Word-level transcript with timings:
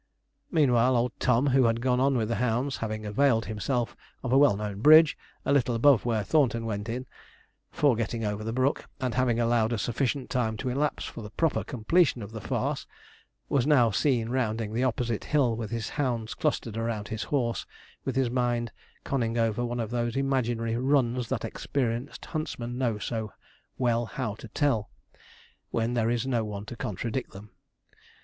Meanwhile, 0.49 0.97
old 0.97 1.11
Tom, 1.19 1.45
who 1.45 1.65
had 1.65 1.79
gone 1.79 1.99
on 1.99 2.17
with 2.17 2.27
the 2.29 2.37
hounds, 2.41 2.77
having 2.77 3.05
availed 3.05 3.45
himself 3.45 3.95
of 4.23 4.31
a 4.33 4.37
well 4.39 4.57
known 4.57 4.81
bridge, 4.81 5.15
a 5.45 5.53
little 5.53 5.75
above 5.75 6.05
where 6.05 6.23
Thornton 6.23 6.65
went 6.65 6.89
in, 6.89 7.05
for 7.71 7.95
getting 7.95 8.25
over 8.25 8.43
the 8.43 8.51
brook, 8.51 8.89
and 8.99 9.13
having 9.13 9.39
allowed 9.39 9.71
a 9.71 9.77
sufficient 9.77 10.31
time 10.31 10.57
to 10.57 10.69
elapse 10.69 11.05
for 11.05 11.21
the 11.21 11.29
proper 11.29 11.63
completion 11.63 12.23
of 12.23 12.31
the 12.31 12.41
farce, 12.41 12.87
was 13.47 13.67
now 13.67 13.91
seen 13.91 14.29
rounding 14.29 14.73
the 14.73 14.83
opposite 14.83 15.25
hill, 15.25 15.55
with 15.55 15.69
his 15.69 15.89
hounds 15.89 16.33
clustered 16.33 16.77
about 16.77 17.09
his 17.09 17.21
horse, 17.21 17.67
with 18.03 18.15
his 18.15 18.31
mind 18.31 18.71
conning 19.03 19.37
over 19.37 19.63
one 19.63 19.79
of 19.79 19.91
those 19.91 20.15
imaginary 20.17 20.75
runs 20.77 21.29
that 21.29 21.45
experienced 21.45 22.25
huntsmen 22.25 22.75
know 22.75 22.97
so 22.97 23.33
well 23.77 24.07
how 24.07 24.33
to 24.33 24.47
tell, 24.47 24.89
when 25.69 25.93
there 25.93 26.09
is 26.09 26.25
no 26.25 26.43
one 26.43 26.65
to 26.65 26.75
contradict 26.75 27.33
them. 27.33 27.51